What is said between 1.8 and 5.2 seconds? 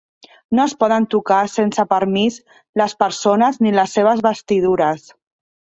permís les persones ni les seves vestidures.